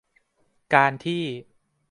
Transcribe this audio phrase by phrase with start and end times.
[0.73, 1.23] การที่